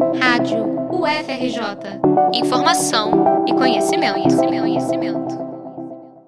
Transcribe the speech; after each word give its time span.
Rádio 0.00 0.64
UFRJ. 0.90 2.00
Informação 2.32 3.44
e 3.46 3.52
conhecimento, 3.52 4.14
conhecimento, 4.14 4.60
conhecimento. 4.62 5.38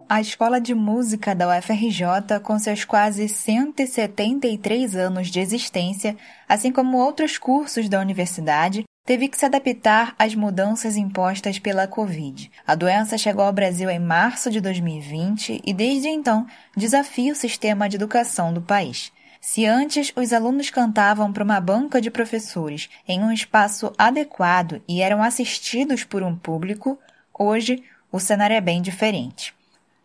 A 0.06 0.20
Escola 0.20 0.60
de 0.60 0.74
Música 0.74 1.34
da 1.34 1.48
UFRJ, 1.48 2.38
com 2.42 2.58
seus 2.58 2.84
quase 2.84 3.26
173 3.28 4.94
anos 4.94 5.28
de 5.28 5.40
existência, 5.40 6.14
assim 6.46 6.70
como 6.70 6.98
outros 6.98 7.38
cursos 7.38 7.88
da 7.88 7.98
universidade, 7.98 8.84
teve 9.06 9.26
que 9.26 9.38
se 9.38 9.46
adaptar 9.46 10.14
às 10.18 10.34
mudanças 10.34 10.98
impostas 10.98 11.58
pela 11.58 11.88
Covid. 11.88 12.50
A 12.66 12.74
doença 12.74 13.16
chegou 13.16 13.42
ao 13.42 13.54
Brasil 13.54 13.88
em 13.88 13.98
março 13.98 14.50
de 14.50 14.60
2020 14.60 15.62
e, 15.64 15.72
desde 15.72 16.08
então, 16.08 16.46
desafia 16.76 17.32
o 17.32 17.36
sistema 17.36 17.88
de 17.88 17.96
educação 17.96 18.52
do 18.52 18.60
país. 18.60 19.10
Se 19.44 19.66
antes 19.66 20.12
os 20.14 20.32
alunos 20.32 20.70
cantavam 20.70 21.32
para 21.32 21.42
uma 21.42 21.60
banca 21.60 22.00
de 22.00 22.12
professores 22.12 22.88
em 23.08 23.24
um 23.24 23.32
espaço 23.32 23.92
adequado 23.98 24.80
e 24.86 25.02
eram 25.02 25.20
assistidos 25.20 26.04
por 26.04 26.22
um 26.22 26.36
público, 26.36 26.96
hoje 27.36 27.82
o 28.12 28.20
cenário 28.20 28.54
é 28.54 28.60
bem 28.60 28.80
diferente. 28.80 29.52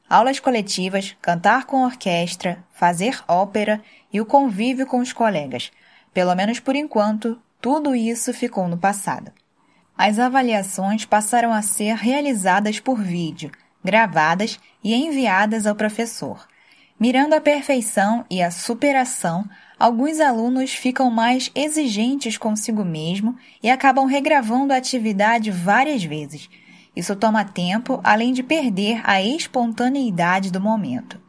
Aulas 0.09 0.39
coletivas, 0.39 1.15
cantar 1.21 1.65
com 1.65 1.85
orquestra, 1.85 2.65
fazer 2.73 3.23
ópera 3.27 3.79
e 4.11 4.19
o 4.19 4.25
convívio 4.25 4.87
com 4.87 4.97
os 4.97 5.13
colegas. 5.13 5.71
Pelo 6.11 6.33
menos 6.33 6.59
por 6.59 6.75
enquanto, 6.75 7.39
tudo 7.61 7.95
isso 7.95 8.33
ficou 8.33 8.67
no 8.67 8.79
passado. 8.79 9.31
As 9.95 10.17
avaliações 10.17 11.05
passaram 11.05 11.53
a 11.53 11.61
ser 11.61 11.95
realizadas 11.95 12.79
por 12.79 12.99
vídeo, 12.99 13.51
gravadas 13.83 14.59
e 14.83 14.95
enviadas 14.95 15.67
ao 15.67 15.75
professor. 15.75 16.47
Mirando 16.99 17.35
a 17.35 17.41
perfeição 17.41 18.25
e 18.27 18.41
a 18.41 18.49
superação, 18.49 19.47
alguns 19.77 20.19
alunos 20.19 20.73
ficam 20.73 21.11
mais 21.11 21.51
exigentes 21.53 22.39
consigo 22.39 22.83
mesmo 22.83 23.35
e 23.61 23.69
acabam 23.69 24.07
regravando 24.07 24.73
a 24.73 24.77
atividade 24.77 25.51
várias 25.51 26.03
vezes. 26.03 26.49
Isso 26.95 27.15
toma 27.15 27.45
tempo, 27.45 27.99
além 28.03 28.33
de 28.33 28.41
perder 28.41 28.99
a 29.03 29.21
espontaneidade 29.21 30.51
do 30.51 30.59
momento. 30.59 31.21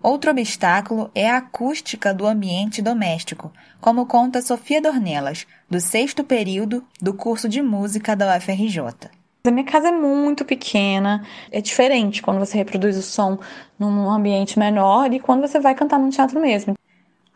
Outro 0.00 0.30
obstáculo 0.30 1.10
é 1.12 1.28
a 1.28 1.38
acústica 1.38 2.14
do 2.14 2.24
ambiente 2.24 2.80
doméstico, 2.80 3.52
como 3.80 4.06
conta 4.06 4.40
Sofia 4.40 4.80
Dornelas, 4.80 5.44
do 5.68 5.80
sexto 5.80 6.22
período 6.22 6.86
do 7.02 7.12
curso 7.12 7.48
de 7.48 7.60
música 7.60 8.14
da 8.14 8.36
UFRJ. 8.36 9.10
A 9.46 9.52
minha 9.52 9.64
casa 9.64 9.88
é 9.88 9.92
muito 9.92 10.44
pequena, 10.44 11.24
é 11.52 11.60
diferente 11.60 12.20
quando 12.22 12.38
você 12.38 12.56
reproduz 12.56 12.96
o 12.96 13.02
som 13.02 13.38
num 13.78 14.10
ambiente 14.10 14.58
menor 14.58 15.12
e 15.12 15.20
quando 15.20 15.46
você 15.46 15.60
vai 15.60 15.74
cantar 15.74 15.98
num 15.98 16.10
teatro 16.10 16.40
mesmo. 16.40 16.74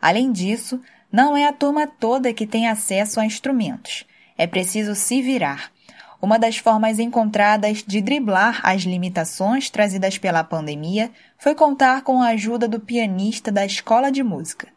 Além 0.01 0.31
disso, 0.31 0.81
não 1.11 1.37
é 1.37 1.45
a 1.45 1.53
turma 1.53 1.87
toda 1.87 2.33
que 2.33 2.47
tem 2.47 2.67
acesso 2.67 3.19
a 3.19 3.25
instrumentos. 3.25 4.05
É 4.37 4.47
preciso 4.47 4.95
se 4.95 5.21
virar. 5.21 5.71
Uma 6.21 6.37
das 6.37 6.57
formas 6.57 6.99
encontradas 6.99 7.83
de 7.85 7.99
driblar 7.99 8.61
as 8.63 8.83
limitações 8.83 9.69
trazidas 9.69 10.17
pela 10.17 10.43
pandemia 10.43 11.09
foi 11.37 11.55
contar 11.55 12.03
com 12.03 12.21
a 12.21 12.27
ajuda 12.29 12.67
do 12.67 12.79
pianista 12.79 13.51
da 13.51 13.65
escola 13.65 14.11
de 14.11 14.21
música. 14.21 14.67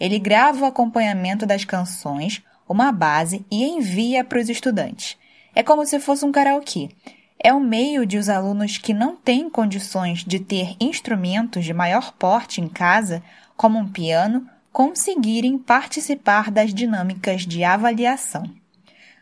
Ele 0.00 0.18
grava 0.18 0.64
o 0.64 0.66
acompanhamento 0.66 1.46
das 1.46 1.64
canções, 1.64 2.42
uma 2.68 2.90
base 2.92 3.44
e 3.50 3.64
envia 3.64 4.24
para 4.24 4.40
os 4.40 4.48
estudantes. 4.48 5.16
É 5.58 5.62
como 5.64 5.84
se 5.84 5.98
fosse 5.98 6.24
um 6.24 6.30
karaokê. 6.30 6.88
É 7.36 7.52
um 7.52 7.58
meio 7.58 8.06
de 8.06 8.16
os 8.16 8.28
alunos 8.28 8.78
que 8.78 8.94
não 8.94 9.16
têm 9.16 9.50
condições 9.50 10.24
de 10.24 10.38
ter 10.38 10.76
instrumentos 10.80 11.64
de 11.64 11.74
maior 11.74 12.12
porte 12.12 12.60
em 12.60 12.68
casa, 12.68 13.20
como 13.56 13.76
um 13.76 13.88
piano, 13.88 14.48
conseguirem 14.72 15.58
participar 15.58 16.52
das 16.52 16.72
dinâmicas 16.72 17.44
de 17.44 17.64
avaliação. 17.64 18.44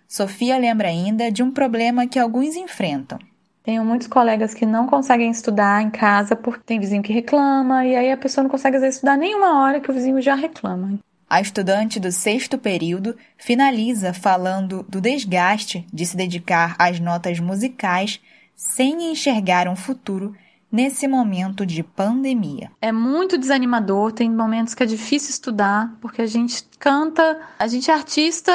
Sofia 0.06 0.58
lembra 0.58 0.88
ainda 0.88 1.32
de 1.32 1.42
um 1.42 1.50
problema 1.50 2.06
que 2.06 2.18
alguns 2.18 2.54
enfrentam. 2.54 3.18
Tenho 3.62 3.82
muitos 3.82 4.06
colegas 4.06 4.52
que 4.52 4.66
não 4.66 4.86
conseguem 4.86 5.30
estudar 5.30 5.80
em 5.80 5.88
casa 5.88 6.36
porque 6.36 6.64
tem 6.66 6.78
vizinho 6.78 7.02
que 7.02 7.14
reclama 7.14 7.86
e 7.86 7.96
aí 7.96 8.12
a 8.12 8.16
pessoa 8.16 8.42
não 8.42 8.50
consegue 8.50 8.76
estudar 8.76 9.16
nenhuma 9.16 9.62
hora 9.62 9.80
que 9.80 9.90
o 9.90 9.94
vizinho 9.94 10.20
já 10.20 10.34
reclama. 10.34 10.98
A 11.28 11.40
estudante 11.40 11.98
do 11.98 12.12
sexto 12.12 12.56
período 12.56 13.16
finaliza 13.36 14.12
falando 14.12 14.84
do 14.88 15.00
desgaste 15.00 15.84
de 15.92 16.06
se 16.06 16.16
dedicar 16.16 16.76
às 16.78 17.00
notas 17.00 17.40
musicais 17.40 18.20
sem 18.54 19.10
enxergar 19.10 19.68
um 19.68 19.74
futuro 19.74 20.34
nesse 20.70 21.08
momento 21.08 21.66
de 21.66 21.82
pandemia. 21.82 22.70
É 22.80 22.92
muito 22.92 23.38
desanimador, 23.38 24.12
tem 24.12 24.30
momentos 24.30 24.74
que 24.74 24.82
é 24.82 24.86
difícil 24.86 25.30
estudar, 25.30 25.94
porque 26.00 26.22
a 26.22 26.26
gente 26.26 26.64
canta, 26.78 27.40
a 27.58 27.66
gente 27.66 27.90
é 27.90 27.94
artista 27.94 28.52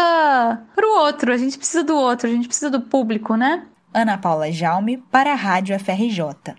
pro 0.74 1.00
outro, 1.00 1.34
a 1.34 1.38
gente 1.38 1.58
precisa 1.58 1.84
do 1.84 1.96
outro, 1.96 2.28
a 2.28 2.32
gente 2.32 2.48
precisa 2.48 2.70
do 2.70 2.82
público, 2.82 3.36
né? 3.36 3.66
Ana 3.94 4.18
Paula 4.18 4.52
Jaume 4.52 4.98
para 4.98 5.34
a 5.34 5.36
Rádio 5.36 5.78
FRJ. 5.78 6.56